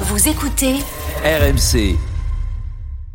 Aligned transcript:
Vous 0.00 0.28
écoutez 0.28 0.74
RMC. 1.24 1.96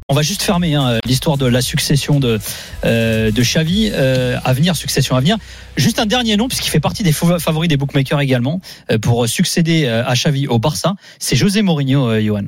On 0.09 0.13
va 0.15 0.21
juste 0.23 0.41
fermer 0.41 0.75
hein, 0.75 0.99
l'histoire 1.05 1.37
de 1.37 1.45
la 1.45 1.61
succession 1.61 2.19
de, 2.19 2.39
euh, 2.83 3.31
de 3.31 3.41
Xavi 3.41 3.91
euh, 3.93 4.37
à 4.43 4.51
venir, 4.53 4.75
succession 4.75 5.15
à 5.15 5.19
venir. 5.21 5.37
Juste 5.77 5.99
un 5.99 6.05
dernier 6.05 6.35
nom, 6.35 6.47
puisqu'il 6.49 6.69
fait 6.69 6.79
partie 6.81 7.03
des 7.03 7.11
favo- 7.13 7.39
favoris 7.39 7.69
des 7.69 7.77
bookmakers 7.77 8.19
également, 8.19 8.59
euh, 8.91 8.97
pour 8.97 9.27
succéder 9.27 9.85
euh, 9.85 10.05
à 10.05 10.15
Xavi 10.15 10.47
au 10.47 10.59
Barça. 10.59 10.95
C'est 11.19 11.35
José 11.37 11.61
Mourinho, 11.61 12.09
euh, 12.09 12.21
Johan. 12.21 12.45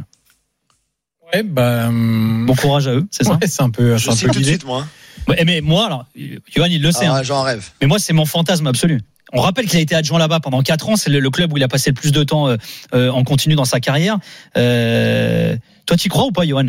Ouais, 1.33 1.43
bah, 1.43 1.87
hum, 1.87 2.45
Bon 2.45 2.55
courage 2.55 2.87
à 2.87 2.91
eux, 2.95 3.07
c'est 3.11 3.23
ça 3.23 3.39
c'est 3.45 3.61
un 3.61 3.69
peu, 3.69 3.95
Je 3.97 4.09
un 4.09 4.15
sais 4.15 4.25
peu 4.27 4.33
tout 4.33 4.39
de 4.39 4.45
suite, 4.45 4.65
moi. 4.65 4.85
Ouais, 5.29 5.41
Mais 5.45 5.61
moi, 5.61 5.85
alors, 5.85 6.05
Johan, 6.53 6.65
il 6.69 6.81
le 6.81 6.91
sait. 6.91 7.05
hein. 7.05 7.13
Ah, 7.17 7.23
J'en 7.23 7.43
rêve. 7.43 7.69
Mais 7.81 7.87
moi, 7.87 7.97
c'est 7.97 8.13
mon 8.13 8.25
fantasme 8.25 8.67
absolu. 8.67 8.99
On 9.33 9.41
rappelle 9.41 9.65
qu'il 9.65 9.77
a 9.79 9.81
été 9.81 9.95
adjoint 9.95 10.19
là-bas 10.19 10.39
pendant 10.39 10.61
4 10.61 10.89
ans. 10.89 10.95
C'est 10.95 11.09
le, 11.09 11.19
le 11.19 11.29
club 11.29 11.51
où 11.53 11.57
il 11.57 11.63
a 11.63 11.67
passé 11.67 11.89
le 11.89 11.95
plus 11.95 12.11
de 12.11 12.23
temps 12.23 12.47
euh, 12.47 12.57
euh, 12.93 13.09
en 13.09 13.23
continu 13.23 13.55
dans 13.55 13.65
sa 13.65 13.79
carrière. 13.79 14.17
Euh, 14.57 15.57
toi, 15.85 15.97
tu 15.97 16.07
crois 16.09 16.25
ou 16.25 16.31
pas, 16.31 16.45
Johan? 16.45 16.67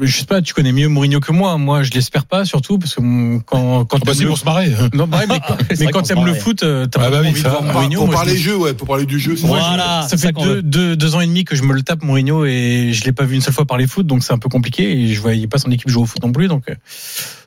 Je 0.00 0.12
sais 0.18 0.26
pas, 0.26 0.42
tu 0.42 0.52
connais 0.52 0.70
mieux 0.72 0.88
Mourinho 0.88 1.18
que 1.18 1.32
moi. 1.32 1.56
Moi, 1.56 1.82
je 1.82 1.90
l'espère 1.92 2.26
pas, 2.26 2.44
surtout 2.44 2.78
parce 2.78 2.94
que 2.94 3.00
hum, 3.00 3.42
quand 3.46 3.86
quand 3.86 3.96
Ah 4.02 4.04
bah, 4.04 4.12
c'est 4.14 4.22
le- 4.24 4.28
pour 4.28 4.38
se 4.38 4.44
marrer. 4.44 4.68
non, 4.92 5.06
bah, 5.06 5.20
mais, 5.26 5.38
quand 5.90 6.04
se 6.04 6.12
t'aimes 6.12 6.26
le 6.26 6.34
foot, 6.34 6.58
t'as 6.58 6.84
Ah 7.00 7.10
bah 7.10 7.20
oui, 7.22 7.28
envie 7.28 7.40
ça- 7.40 7.48
de 7.48 7.54
voir 7.54 7.64
Ah, 7.68 7.72
Mourinho. 7.72 8.00
pour 8.00 8.08
je 8.08 8.12
parler 8.12 8.36
jeu, 8.36 8.56
ouais, 8.56 8.74
pour 8.74 8.86
parler 8.86 9.06
du 9.06 9.18
jeu. 9.18 9.34
Voilà, 9.38 10.02
ça 10.02 10.08
c'est 10.10 10.16
ça 10.18 10.26
fait 10.28 10.32
qu'on 10.34 10.44
deux, 10.44 10.54
veut. 10.56 10.62
deux, 10.62 10.96
deux 10.96 11.14
ans 11.14 11.20
et 11.20 11.26
demi 11.26 11.44
que 11.44 11.56
je 11.56 11.62
me 11.62 11.72
le 11.72 11.82
tape 11.82 12.02
Mourinho 12.02 12.44
et 12.44 12.90
je 12.92 13.04
l'ai 13.04 13.12
pas 13.12 13.24
vu 13.24 13.36
une 13.36 13.40
seule 13.40 13.54
fois 13.54 13.64
parler 13.64 13.86
foot, 13.86 14.06
donc 14.06 14.22
c'est 14.22 14.34
un 14.34 14.38
peu 14.38 14.50
compliqué 14.50 14.90
et 14.92 15.14
je 15.14 15.20
voyais 15.22 15.46
pas 15.46 15.58
son 15.58 15.70
équipe 15.70 15.88
jouer 15.88 16.02
au 16.02 16.06
foot 16.06 16.22
non 16.22 16.32
plus. 16.32 16.48
Donc, 16.48 16.66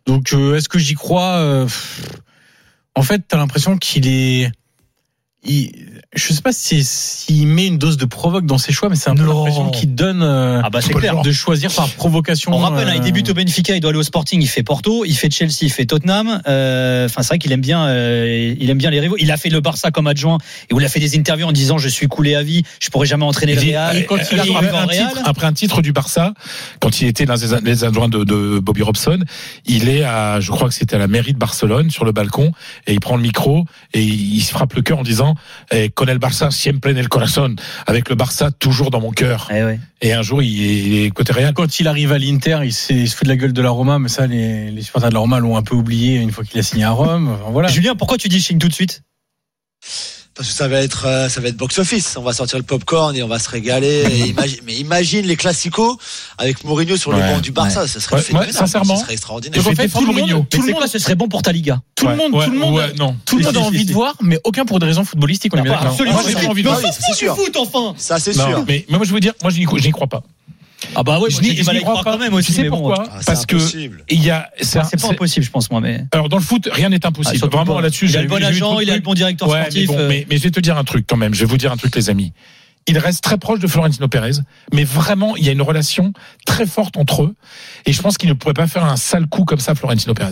donc 0.07 0.33
euh, 0.33 0.55
est-ce 0.57 0.67
que 0.67 0.79
j'y 0.79 0.95
crois? 0.95 1.33
Euh, 1.35 1.63
pff, 1.65 2.01
En 2.95 3.03
fait, 3.03 3.23
t'as 3.27 3.37
l'impression 3.37 3.77
qu'il 3.77 4.07
est. 4.07 4.51
Il, 5.43 5.71
je 6.15 6.33
sais 6.33 6.41
pas 6.41 6.51
si 6.51 6.83
s'il 6.83 7.47
met 7.47 7.65
une 7.65 7.79
dose 7.79 7.97
de 7.97 8.05
provoque 8.05 8.45
dans 8.45 8.59
ses 8.59 8.71
choix, 8.71 8.89
mais 8.89 8.95
c'est 8.95 9.09
un 9.09 9.15
peu 9.15 9.25
l'impression 9.25 9.71
qu'il 9.71 9.95
donne 9.95 10.21
euh, 10.21 10.61
Ah 10.63 10.69
bah 10.69 10.81
c'est 10.81 10.93
clair. 10.93 11.21
de 11.23 11.31
choisir 11.31 11.71
par 11.73 11.89
provocation. 11.89 12.51
On 12.53 12.57
rappelle, 12.59 12.87
hein, 12.87 12.93
il 12.95 12.99
euh, 13.01 13.03
débute 13.03 13.27
au 13.29 13.33
Benfica, 13.33 13.73
il 13.75 13.79
doit 13.79 13.89
aller 13.89 13.97
au 13.97 14.03
Sporting, 14.03 14.39
il 14.39 14.47
fait 14.47 14.61
Porto, 14.61 15.03
il 15.03 15.15
fait 15.15 15.31
Chelsea, 15.31 15.63
il 15.63 15.71
fait 15.71 15.85
Tottenham. 15.85 16.41
Euh, 16.47 17.05
Enfin, 17.05 17.23
c'est 17.23 17.29
vrai 17.29 17.39
qu'il 17.39 17.51
aime 17.53 17.61
bien, 17.61 17.85
euh, 17.87 18.53
il 18.59 18.69
aime 18.69 18.77
bien 18.77 18.91
les 18.91 18.99
rivaux. 18.99 19.15
Il 19.19 19.31
a 19.31 19.37
fait 19.37 19.49
le 19.49 19.61
Barça 19.61 19.89
comme 19.89 20.05
adjoint 20.05 20.37
et 20.69 20.73
où 20.75 20.79
il 20.79 20.85
a 20.85 20.89
fait 20.89 20.99
des 20.99 21.17
interviews 21.17 21.47
en 21.47 21.51
disant 21.51 21.77
je 21.79 21.89
suis 21.89 22.07
coulé 22.07 22.35
à 22.35 22.43
vie, 22.43 22.61
je 22.79 22.89
pourrais 22.89 23.07
jamais 23.07 23.25
entraîner 23.25 23.55
le 23.55 23.63
Il 23.63 23.69
Real. 23.71 23.97
et 23.97 24.05
quand 24.05 24.17
il 24.31 24.39
arrive 24.39 24.55
après, 24.57 24.77
un 24.77 24.85
Real. 24.85 25.07
titre, 25.09 25.21
après 25.25 25.47
un 25.47 25.53
titre 25.53 25.81
du 25.81 25.91
Barça, 25.91 26.33
quand 26.79 27.01
il 27.01 27.07
était 27.07 27.25
l'un 27.25 27.35
des 27.37 27.47
les 27.63 27.83
adjoints 27.83 28.09
de, 28.09 28.23
de 28.23 28.59
Bobby 28.59 28.83
Robson, 28.83 29.17
il 29.65 29.89
est 29.89 30.03
à, 30.03 30.39
je 30.39 30.51
crois 30.51 30.67
que 30.67 30.73
c'était 30.75 30.97
à 30.97 30.99
la 30.99 31.07
mairie 31.07 31.33
de 31.33 31.39
Barcelone, 31.39 31.89
sur 31.89 32.05
le 32.05 32.11
balcon, 32.11 32.51
et 32.85 32.93
il 32.93 32.99
prend 32.99 33.15
le 33.15 33.23
micro 33.23 33.65
et 33.93 34.03
il 34.03 34.41
se 34.41 34.51
frappe 34.51 34.73
le 34.75 34.81
cœur 34.83 34.99
en 34.99 35.03
disant 35.03 35.30
eh, 35.71 35.89
Con 35.89 36.09
el 36.09 36.19
Barça 36.19 36.51
siempre 36.51 36.91
en 36.91 36.97
el 36.97 37.09
corazón, 37.09 37.55
avec 37.85 38.09
le 38.09 38.15
Barça 38.15 38.51
toujours 38.51 38.91
dans 38.91 39.01
mon 39.01 39.11
cœur. 39.11 39.49
Eh 39.51 39.63
ouais. 39.63 39.79
Et 40.01 40.13
un 40.13 40.21
jour, 40.21 40.41
il 40.41 40.63
est, 40.63 40.77
il 40.79 41.05
est 41.05 41.11
côté 41.11 41.31
Real. 41.33 41.53
Quand 41.53 41.79
il 41.79 41.87
arrive 41.87 42.11
à 42.11 42.17
l'Inter, 42.17 42.59
il, 42.63 42.73
se 42.73 43.15
fout 43.15 43.23
de 43.23 43.29
la 43.29 43.35
gueule 43.35 43.53
de 43.53 43.61
la 43.61 43.69
Roma, 43.69 43.99
mais 43.99 44.09
ça, 44.09 44.25
les, 44.25 44.71
les 44.71 44.81
supporters 44.81 45.09
de 45.09 45.13
la 45.13 45.19
Roma 45.19 45.39
l'ont 45.39 45.57
un 45.57 45.63
peu 45.63 45.75
oublié 45.75 46.17
une 46.17 46.31
fois 46.31 46.43
qu'il 46.43 46.59
a 46.59 46.63
signé 46.63 46.83
à 46.83 46.91
Rome. 46.91 47.29
Enfin, 47.29 47.51
voilà. 47.51 47.67
Julien, 47.67 47.95
pourquoi 47.95 48.17
tu 48.17 48.27
dis 48.27 48.41
Chine 48.41 48.57
tout 48.57 48.67
de 48.67 48.73
suite? 48.73 49.03
Parce 50.33 50.47
que 50.47 50.55
ça 50.55 50.67
va 50.69 50.77
être, 50.81 51.05
euh, 51.07 51.27
ça 51.29 51.41
va 51.41 51.49
être 51.49 51.57
box 51.57 51.77
office. 51.79 52.15
On 52.17 52.21
va 52.21 52.31
sortir 52.31 52.57
le 52.57 52.63
popcorn 52.63 53.15
et 53.15 53.21
on 53.21 53.27
va 53.27 53.37
se 53.37 53.49
régaler. 53.49 54.03
Imagine, 54.29 54.59
mais 54.65 54.75
imagine 54.75 55.25
les 55.25 55.35
classicos 55.35 55.97
avec 56.37 56.63
Mourinho 56.63 56.95
sur 56.95 57.11
le 57.11 57.19
banc 57.19 57.39
du 57.39 57.51
Barça. 57.51 57.85
Ça 57.87 57.99
serait 57.99 58.15
Ouais, 58.15 58.21
phénoménal. 58.21 58.53
ouais, 58.53 58.57
sincèrement. 58.57 58.95
Ça 58.95 59.03
serait 59.03 59.13
extraordinaire. 59.13 59.59
Je 59.61 59.63
tout 59.69 60.05
le 60.05 60.13
monde, 60.13 60.45
Tout 60.49 60.61
le 60.61 60.67
le 60.67 60.73
monde, 60.73 60.87
ce 60.87 60.99
serait 60.99 61.15
bon 61.15 61.27
pour 61.27 61.41
ta 61.41 61.51
Liga. 61.51 61.81
tout 61.95 62.07
le 62.07 62.15
monde, 62.15 62.33
ouais, 62.33 62.45
tout 62.45 62.51
le 62.51 62.57
monde, 62.59 62.73
ouais, 62.75 62.93
non. 62.97 63.15
tout 63.25 63.37
le 63.37 63.43
monde 63.43 63.57
a 63.57 63.59
envie 63.59 63.85
de 63.85 63.93
voir, 63.93 64.15
mais 64.21 64.39
aucun 64.45 64.65
pour 64.65 64.79
des 64.79 64.85
raisons 64.85 65.03
footballistiques. 65.03 65.53
On 65.53 65.57
est 65.59 65.63
bien 65.63 65.73
d'accord. 65.73 65.87
absolument. 65.91 66.15
Moi, 66.15 66.23
j'ai 66.25 66.39
c'est- 66.39 66.47
envie 66.47 66.63
de 66.63 66.67
voir. 66.69 66.79
c'est- 66.79 67.01
c'est 67.07 67.13
sûr. 67.13 67.35
foot, 67.35 67.55
enfin. 67.57 67.93
Ça, 67.97 68.17
c'est 68.19 68.33
sûr. 68.33 68.63
mais, 68.67 68.85
moi, 68.89 69.01
je 69.03 69.13
veux 69.13 69.19
dire, 69.19 69.33
moi, 69.43 69.51
je 69.51 69.59
n'y 69.59 69.65
crois- 69.65 69.79
j'y 69.79 69.91
crois 69.91 70.07
pas. 70.07 70.23
Ah 70.95 71.03
bah 71.03 71.19
ouais, 71.19 71.29
je 71.29 71.41
n'y 71.41 71.55
crois 71.81 71.95
quand 71.97 72.03
pas. 72.03 72.17
même 72.17 72.33
aussi. 72.33 72.53
Tu 72.53 72.61
sais 72.61 72.69
bon. 72.69 72.77
pourquoi 72.77 73.05
Ah, 73.11 73.19
Parce 73.25 73.45
que 73.45 73.55
impossible. 73.55 74.03
il 74.09 74.23
y 74.23 74.29
a, 74.29 74.49
c'est 74.61 74.79
un- 74.79 74.83
C'est 74.83 74.99
pas 75.01 75.09
impossible, 75.09 75.45
je 75.45 75.51
pense 75.51 75.69
moi, 75.71 75.79
mais. 75.81 76.05
alors 76.11 76.29
dans 76.29 76.37
le 76.37 76.43
foot, 76.43 76.67
rien 76.71 76.89
n'est 76.89 77.05
impossible. 77.05 77.39
Ah, 77.43 77.55
Vraiment 77.57 77.79
là-dessus, 77.79 78.05
il 78.05 78.09
a 78.09 78.19
j'ai 78.19 78.23
le 78.23 78.29
bon 78.29 78.43
agent, 78.43 78.79
il 78.79 78.89
a 78.91 78.95
le 78.95 79.01
bon 79.01 79.13
directeur 79.13 79.47
Ouais, 79.49 79.59
mais, 79.59 79.61
sportif. 79.69 79.87
bon, 79.87 79.97
euh, 79.99 80.07
mais, 80.09 80.25
mais 80.29 80.37
je 80.37 80.43
vais 80.43 80.51
te 80.51 80.59
dire 80.59 80.77
un 80.77 80.83
truc 80.83 81.05
quand 81.07 81.17
même. 81.17 81.33
Je 81.33 81.39
vais 81.41 81.45
vous 81.45 81.57
dire 81.57 81.71
un 81.71 81.77
truc, 81.77 81.95
les 81.95 82.09
amis. 82.09 82.33
Il 82.87 82.97
reste 82.97 83.23
très 83.23 83.37
proche 83.37 83.59
de 83.59 83.67
Florentino 83.67 84.07
Pérez, 84.07 84.31
mais 84.73 84.83
vraiment, 84.83 85.35
il 85.37 85.45
y 85.45 85.49
a 85.49 85.51
une 85.51 85.61
relation 85.61 86.13
très 86.47 86.65
forte 86.65 86.97
entre 86.97 87.23
eux. 87.23 87.35
Et 87.85 87.93
je 87.93 88.01
pense 88.01 88.17
qu'il 88.17 88.27
ne 88.27 88.33
pourrait 88.33 88.55
pas 88.55 88.65
faire 88.67 88.83
un 88.85 88.97
sale 88.97 89.27
coup 89.27 89.45
comme 89.45 89.59
ça, 89.59 89.75
Florentino 89.75 90.13
Pérez. 90.15 90.31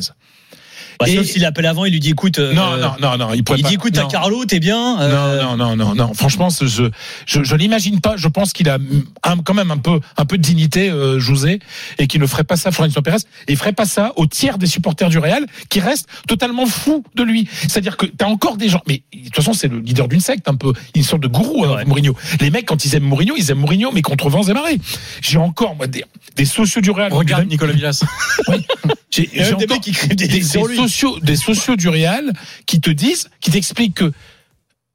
Bah, 0.99 1.07
et- 1.07 1.15
Sauf 1.15 1.25
s'il 1.25 1.45
appelle 1.45 1.65
avant, 1.65 1.85
il 1.85 1.93
lui 1.93 1.99
dit 1.99 2.09
écoute. 2.09 2.39
euh, 2.39 2.53
Non, 2.53 2.75
non, 2.77 2.91
non, 3.01 3.17
non, 3.17 3.33
il 3.33 3.43
pourrait 3.43 3.59
Il 3.59 3.63
pas. 3.63 3.69
dit 3.69 3.75
écoute, 3.75 3.93
t'as 3.93 4.01
non. 4.03 4.07
Carlo, 4.09 4.43
t'es 4.45 4.59
bien. 4.59 4.99
euh, 4.99 5.41
Non, 5.43 5.55
non, 5.57 5.75
non, 5.75 5.85
non, 5.85 5.95
non. 5.95 6.13
Franchement, 6.13 6.49
ce- 6.49 6.65
je, 6.67 6.83
je, 7.25 7.43
je 7.43 7.55
l'imagine 7.55 8.01
pas. 8.01 8.15
Je 8.17 8.27
pense 8.27 8.51
qu'il 8.53 8.67
a 8.69 8.77
un- 9.23 9.37
quand 9.37 9.53
même 9.53 9.71
un 9.71 9.77
peu, 9.77 9.99
un 10.17 10.25
peu 10.25 10.37
de 10.37 10.43
dignité, 10.43 10.89
euh, 10.89 11.19
José, 11.19 11.59
et 11.99 12.07
qu'il 12.07 12.19
ne 12.19 12.27
ferait 12.27 12.43
pas 12.43 12.57
ça 12.57 12.69
à 12.69 12.71
Florentino 12.71 13.01
Pérez. 13.01 13.17
Et 13.47 13.53
il 13.53 13.57
ferait 13.57 13.71
pas 13.73 13.85
ça 13.85 14.11
au 14.17 14.25
tiers 14.25 14.57
des 14.57 14.67
supporters 14.67 15.09
du 15.09 15.19
Real, 15.19 15.45
qui 15.69 15.79
restent 15.79 16.09
totalement 16.27 16.65
fous 16.65 17.03
de 17.15 17.23
lui. 17.23 17.47
C'est-à-dire 17.61 17.95
que 17.95 18.05
t'as 18.05 18.25
encore 18.27 18.57
des 18.57 18.67
gens, 18.69 18.81
mais 18.87 19.01
de 19.13 19.23
toute 19.25 19.35
façon, 19.35 19.53
c'est 19.53 19.67
le 19.69 19.79
leader 19.79 20.07
d'une 20.09 20.19
secte, 20.19 20.49
un 20.49 20.55
peu, 20.55 20.73
une 20.95 21.03
sorte 21.03 21.21
de 21.23 21.27
gourou, 21.27 21.63
hein, 21.65 21.75
Ouais. 21.77 21.85
Mourinho. 21.85 22.15
Les 22.41 22.49
mecs, 22.49 22.65
quand 22.65 22.83
ils 22.83 22.93
aiment 22.95 23.03
Mourinho, 23.03 23.35
ils 23.37 23.49
aiment 23.51 23.59
Mourinho, 23.59 23.91
mais 23.93 24.01
contre 24.01 24.29
vents 24.29 24.43
et 24.43 24.53
marées. 24.53 24.79
J'ai 25.21 25.37
encore, 25.37 25.75
moi, 25.75 25.87
des, 25.87 26.03
des 26.35 26.45
sociaux 26.45 26.81
du 26.81 26.91
Real. 26.91 27.13
Regarde 27.13 27.47
Nicolas 27.47 27.71
Villas. 27.73 28.03
A 28.47 28.53
j'ai 29.11 29.55
des 29.55 29.67
mecs 29.67 29.81
qui 29.81 29.89
écrivent 29.89 30.15
des 30.15 30.27
des, 30.27 30.39
des 30.39 30.39
lui. 30.39 30.77
Des 31.21 31.35
sociaux 31.35 31.75
du 31.75 31.89
Real 31.89 32.33
qui 32.65 32.81
te 32.81 32.89
disent, 32.89 33.29
qui 33.41 33.51
t'expliquent 33.51 33.95
que, 33.95 34.11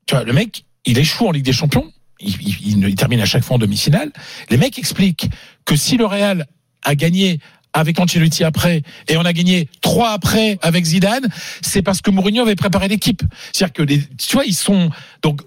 tu 0.07 0.15
vois, 0.15 0.25
le 0.25 0.33
mec, 0.33 0.65
il 0.85 0.99
échoue 0.99 1.27
en 1.27 1.33
Ligue 1.33 1.45
des 1.45 1.53
Champions. 1.53 1.91
Il, 2.21 2.95
termine 2.95 3.21
à 3.21 3.27
chaque 3.27 3.43
fois 3.43 3.57
en 3.57 3.59
demi-finale. 3.59 4.11
Les 4.49 4.57
mecs 4.57 4.79
expliquent 4.79 5.29
que 5.65 5.77
si 5.77 5.97
le 5.97 6.07
Real 6.07 6.47
a 6.83 6.95
gagné 6.95 7.41
avec 7.75 7.99
Ancelotti 7.99 8.45
après, 8.45 8.83
et 9.09 9.17
on 9.17 9.25
a 9.25 9.33
gagné 9.33 9.69
trois 9.81 10.13
après 10.13 10.59
avec 10.63 10.85
Zidane, 10.85 11.27
c'est 11.61 11.83
parce 11.83 12.01
que 12.01 12.11
Mourinho 12.11 12.43
avait 12.43 12.55
préparé 12.55 12.87
l'équipe. 12.87 13.23
C'est-à-dire 13.53 13.73
que 13.73 13.83
les, 13.83 14.01
tu 14.17 14.35
vois, 14.35 14.45
ils 14.45 14.55
sont, 14.55 14.91
donc, 15.23 15.41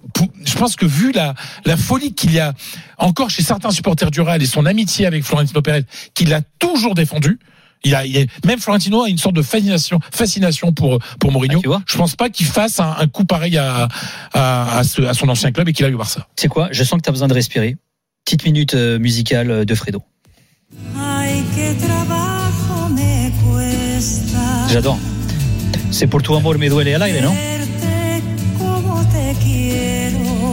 je 0.44 0.56
pense 0.56 0.76
que 0.76 0.86
vu 0.86 1.14
la, 1.14 1.36
la 1.66 1.78
folie 1.78 2.14
qu'il 2.14 2.34
y 2.34 2.40
a 2.40 2.54
encore 2.98 3.30
chez 3.30 3.44
certains 3.44 3.72
supporters 3.72 4.12
du 4.12 4.20
Real 4.20 4.44
et 4.44 4.46
son 4.46 4.66
amitié 4.66 5.06
avec 5.06 5.24
Florentino 5.24 5.62
Pérez, 5.62 5.86
qu'il 6.14 6.34
a 6.34 6.42
toujours 6.60 6.96
défendu, 6.96 7.40
il 7.84 7.96
a, 7.96 8.06
il 8.06 8.18
est- 8.18 8.46
même 8.46 8.60
Florentino 8.60 9.04
a 9.04 9.10
une 9.10 9.18
sorte 9.18 9.36
de 9.36 9.42
fascination, 9.42 10.00
fascination 10.12 10.72
pour 10.74 11.00
pour 11.20 11.32
Mourinho. 11.32 11.58
Ah, 11.60 11.62
tu 11.62 11.68
vois 11.68 11.82
je 11.88 11.98
pense 11.98 12.16
pas 12.16 12.30
qu'il 12.30 12.46
fasse 12.46 12.80
un, 12.80 12.96
un 13.00 13.08
coup 13.08 13.26
pareil 13.26 13.58
à 13.58 13.88
à, 14.34 14.78
à, 14.80 14.84
ce- 14.84 15.02
à 15.04 15.14
son 15.14 15.30
ancien 15.30 15.52
club 15.52 15.70
et 15.70 15.74
qu'il 15.74 15.86
aille 15.86 15.94
au 15.94 15.98
Barça. 15.98 16.28
C'est 16.36 16.48
quoi? 16.48 16.70
Je 16.72 16.84
sens 16.84 16.98
que 16.98 17.04
t'as 17.04 17.12
besoin 17.12 17.28
de 17.28 17.34
respirer. 17.34 17.78
Petite 18.26 18.44
minute 18.46 18.74
euh, 18.74 19.00
musicale 19.00 19.52
euh, 19.52 19.66
de 19.66 19.74
Fredo. 19.76 20.04
J'adore. 24.70 24.98
C'est 25.92 26.08
pour 26.08 26.22
tu 26.22 26.34
amor 26.34 26.56
me 26.58 26.68
duele 26.70 26.94
al 26.96 27.02
aire, 27.10 27.24
non? 27.24 27.34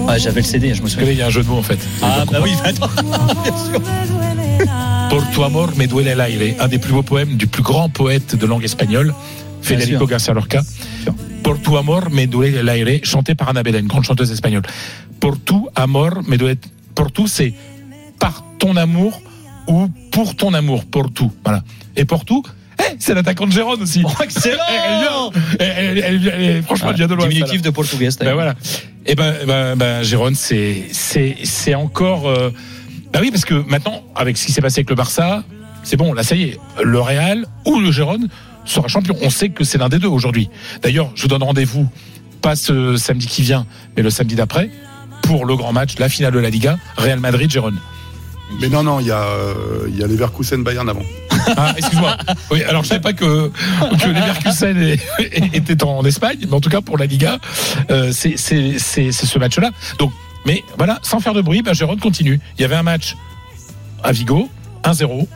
Ah, 0.06 0.19
j'avais 0.19 0.41
le 0.43 0.47
CD, 0.47 0.75
je 0.75 0.83
me 0.83 0.89
souviens. 0.89 1.11
il 1.11 1.19
y 1.19 1.23
a 1.23 1.27
un 1.27 1.31
jeu 1.31 1.43
de 1.43 1.49
mots 1.49 1.59
en 1.59 1.62
fait. 1.62 1.79
Ah 2.03 2.25
bah 2.31 2.39
oui, 2.43 2.53
attends. 2.65 2.89
Tu 2.89 3.01
amor 3.01 4.34
Por 5.11 5.23
tu 5.31 5.45
amor 5.45 5.77
me 5.77 5.87
duele 5.87 6.13
el 6.13 6.21
aire, 6.21 6.57
un 6.61 6.69
des 6.69 6.79
plus 6.79 6.93
beaux 6.93 7.03
poèmes 7.03 7.37
du 7.37 7.47
plus 7.47 7.63
grand 7.63 7.89
poète 7.89 8.35
de 8.37 8.47
langue 8.47 8.65
espagnole, 8.65 9.15
Federico. 9.63 10.07
García 10.07 10.35
Lorca. 10.35 10.63
sûr. 11.05 11.15
Por 11.43 11.59
tu 11.59 11.77
amor 11.77 12.11
me 12.11 12.27
duele 12.27 12.59
el 12.61 12.69
aire, 12.69 13.01
chanté 13.05 13.35
par 13.35 13.49
Annabella, 13.51 13.79
une 13.79 13.87
grande 13.89 14.05
chanteuse 14.05 14.31
espagnole. 14.31 14.63
Por 15.21 15.39
tu 15.39 15.69
amor 15.75 16.23
me 16.29 16.37
duele. 16.37 16.59
Por 16.95 17.11
tu, 17.13 17.27
c'est 17.29 17.55
par 18.19 18.45
ton 18.59 18.77
amour 18.77 19.21
ou 19.67 19.89
pour 20.11 20.35
ton 20.37 20.53
amour. 20.55 20.85
Por 20.85 21.13
tu, 21.13 21.25
voilà. 21.45 21.63
Et 21.97 22.05
por 22.05 22.25
tu, 22.25 22.35
eh, 22.79 22.97
c'est 22.99 23.15
l'attaquant 23.15 23.47
de 23.47 23.53
Gérone 23.53 23.83
aussi. 23.83 24.03
Oh, 24.05 24.23
excellent 24.23 25.31
Elle 25.59 25.99
elle, 25.99 26.29
elle- 26.29 26.63
franchement, 26.63 26.91
elle 26.91 26.97
vient 26.97 27.07
de 27.09 27.15
loin. 27.15 27.29
Diminutif 27.29 27.63
de 27.63 27.71
portugais. 27.71 28.09
Ben 28.21 28.35
voilà. 28.35 28.55
Et 29.07 29.15
ben, 29.15 29.35
ben, 29.47 29.77
ben 29.77 30.03
Jérôme, 30.03 30.35
c'est 30.35 30.87
c'est 30.93 31.37
c'est 31.45 31.75
encore. 31.75 32.29
Euh... 32.29 32.50
Ben 33.14 33.20
oui, 33.20 33.31
parce 33.31 33.44
que 33.44 33.55
maintenant, 33.55 34.02
avec 34.16 34.37
ce 34.37 34.44
qui 34.44 34.50
s'est 34.50 34.61
passé 34.61 34.81
avec 34.81 34.90
le 34.90 34.96
Barça, 34.96 35.44
c'est 35.84 35.96
bon. 35.96 36.12
Là, 36.12 36.25
ça 36.25 36.34
y 36.34 36.43
est, 36.43 36.61
le 36.82 37.00
Real 37.00 37.46
ou 37.64 37.78
le 37.78 37.93
Gérone 37.93 38.26
sera 38.64 38.88
champion. 38.88 39.14
On 39.22 39.31
sait 39.31 39.50
que 39.50 39.62
c'est 39.62 39.78
l'un 39.78 39.88
des 39.88 40.00
deux 40.00 40.08
aujourd'hui. 40.08 40.50
D'ailleurs, 40.82 41.12
je 41.14 41.22
vous 41.22 41.28
donne 41.28 41.44
rendez-vous 41.44 41.88
pas 42.43 42.56
ce 42.56 42.96
samedi 42.96 43.28
qui 43.28 43.43
vient, 43.43 43.66
mais 43.96 44.02
le 44.02 44.11
samedi 44.11 44.34
d'après 44.34 44.69
pour 45.22 45.46
le 45.46 45.55
grand 45.55 45.72
match, 45.72 45.96
la 46.00 46.08
finale 46.08 46.32
de 46.32 46.40
la 46.40 46.50
Liga, 46.50 46.76
Real 46.96 47.20
Madrid 47.20 47.49
Gérone. 47.49 47.78
Mais 48.61 48.69
non, 48.69 48.82
non, 48.82 48.99
il 48.99 49.06
y 49.06 49.12
a, 49.12 49.22
euh, 49.22 49.87
il 49.88 49.96
y 49.96 50.02
a 50.02 50.08
les 50.08 50.16
Verkusen 50.16 50.64
Bayern 50.64 50.88
avant. 50.88 51.05
Ah, 51.56 51.72
excuse-moi. 51.76 52.16
Oui, 52.50 52.62
alors 52.64 52.82
je 52.82 52.88
savais 52.88 53.00
pas 53.00 53.12
que, 53.12 53.49
que 53.49 54.06
les 54.06 54.12
Mercusen 54.12 54.96
étaient 55.52 55.82
en 55.84 56.05
Espagne, 56.05 56.38
mais 56.49 56.55
en 56.55 56.61
tout 56.61 56.69
cas 56.69 56.81
pour 56.81 56.99
la 56.99 57.06
Liga, 57.06 57.38
euh, 57.90 58.11
c'est 58.12 58.37
ce 58.37 59.38
match-là. 59.38 59.70
Donc, 59.99 60.12
mais 60.46 60.62
voilà, 60.76 60.99
sans 61.02 61.20
faire 61.20 61.35
de 61.35 61.41
bruit, 61.43 61.62
bah, 61.62 61.73
Gérone 61.73 61.99
continue. 62.00 62.41
Il 62.58 62.62
y 62.62 62.64
avait 62.64 62.76
un 62.76 62.82
match 62.82 63.17
à 64.02 64.12
Vigo, 64.12 64.49
1-0. 64.85 65.26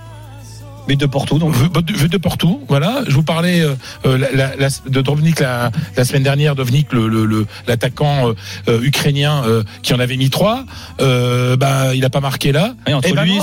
But 0.87 0.99
de 0.99 1.05
Porto, 1.05 1.38
donc. 1.38 1.55
Vue 1.55 2.08
de 2.08 2.16
Porto, 2.16 2.62
voilà. 2.66 3.02
Je 3.06 3.12
vous 3.14 3.22
parlais 3.22 3.60
euh, 3.60 3.75
euh, 4.06 4.16
la- 4.16 4.32
la- 4.32 4.56
la- 4.56 4.69
de 4.88 5.00
Dovnik 5.02 5.38
la, 5.38 5.70
la 5.99 6.05
semaine 6.06 6.22
dernière, 6.22 6.55
Dovnik, 6.55 6.94
le, 6.94 7.08
le- 7.08 7.26
le- 7.26 7.46
l'attaquant 7.66 8.32
euh, 8.69 8.81
ukrainien 8.82 9.43
euh, 9.46 9.62
qui 9.82 9.93
en 9.93 10.00
avait 10.00 10.16
mis 10.16 10.31
trois. 10.31 10.64
Bah, 10.99 11.94
il 11.94 12.04
a 12.06 12.11
pas 12.11 12.20
marqué 12.20 12.52
là. 12.52 12.75
Ouais, 12.87 12.94
entre 12.94 13.06
ben 13.14 13.25
lui, 13.25 13.38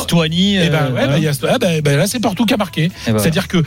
ben, 0.69 0.91
ouais, 0.93 1.07
bah, 1.07 1.19
y 1.19 1.27
a- 1.27 1.31
ah, 1.47 1.57
bah, 1.59 1.67
bah, 1.83 1.95
là, 1.95 2.07
c'est 2.07 2.19
Porto 2.19 2.45
qui 2.45 2.53
a 2.55 2.57
marqué. 2.57 2.85
Et 2.85 2.91
voilà. 3.05 3.19
C'est-à-dire 3.19 3.47
que 3.47 3.63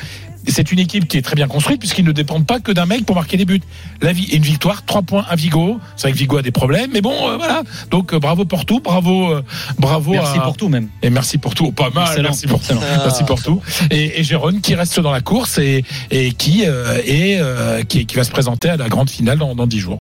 c'est 0.48 0.72
une 0.72 0.78
équipe 0.78 1.06
qui 1.08 1.16
est 1.18 1.22
très 1.22 1.34
bien 1.36 1.46
construite 1.48 1.78
puisqu'ils 1.80 2.04
ne 2.04 2.12
dépendent 2.12 2.46
pas 2.46 2.60
que 2.60 2.72
d'un 2.72 2.86
mec 2.86 3.04
pour 3.06 3.14
marquer 3.16 3.36
des 3.36 3.44
buts. 3.44 3.60
La 4.02 4.12
vie, 4.12 4.24
une 4.32 4.42
victoire, 4.42 4.84
trois 4.84 5.02
points 5.02 5.24
à 5.28 5.36
Vigo. 5.36 5.78
C'est 5.96 6.02
vrai 6.08 6.12
que 6.12 6.18
Vigo 6.18 6.36
a 6.38 6.42
des 6.42 6.50
problèmes, 6.50 6.90
mais 6.92 7.00
bon, 7.00 7.14
euh, 7.30 7.36
voilà. 7.36 7.62
Donc 7.90 8.12
euh, 8.12 8.18
bravo 8.18 8.44
Porto, 8.44 8.80
bravo, 8.80 9.32
euh, 9.32 9.42
bravo. 9.78 10.12
Merci 10.12 10.38
à- 10.38 10.42
pour 10.42 10.56
tout, 10.56 10.68
même. 10.68 10.88
Et 11.02 11.10
merci 11.10 11.38
pour 11.38 11.54
tout. 11.54 11.72
Pas 11.72 11.90
mal. 11.90 12.06
Excellent, 12.08 12.28
Merci 12.30 12.46
pour. 12.46 12.60
Ah. 12.70 12.74
Merci 13.04 13.24
pour 13.24 13.42
tout. 13.42 13.60
Et, 13.90 14.20
et 14.20 14.24
Jérôme 14.24 14.60
qui 14.60 14.74
reste 14.74 15.00
dans 15.00 15.12
la 15.12 15.20
course 15.20 15.58
et, 15.58 15.84
et 16.10 16.32
qui, 16.32 16.62
est, 16.62 17.86
qui, 17.86 18.06
qui 18.06 18.16
va 18.16 18.24
se 18.24 18.30
présenter 18.30 18.68
à 18.68 18.76
la 18.76 18.88
grande 18.88 19.10
finale 19.10 19.38
dans, 19.38 19.54
dans 19.54 19.66
10 19.66 19.78
jours. 19.78 19.96